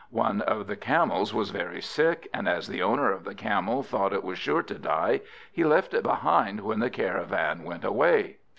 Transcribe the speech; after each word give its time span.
One 0.09 0.41
of 0.41 0.65
the 0.65 0.75
Camels 0.75 1.31
was 1.31 1.51
very 1.51 1.79
sick, 1.79 2.27
and 2.33 2.49
as 2.49 2.67
the 2.67 2.81
owner 2.81 3.11
of 3.11 3.23
the 3.23 3.35
Camel 3.35 3.83
thought 3.83 4.13
it 4.13 4.23
was 4.23 4.39
sure 4.39 4.63
to 4.63 4.79
die, 4.79 5.21
he 5.53 5.63
left 5.63 5.93
it 5.93 6.01
behind 6.01 6.61
when 6.61 6.79
the 6.79 6.89
caravan 6.89 7.61
went 7.63 7.83
away. 7.83 8.37